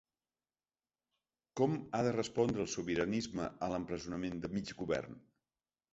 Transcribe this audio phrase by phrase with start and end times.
[1.61, 5.25] Com ha de respondre el sobiranisme a l’empresonament de mig govern?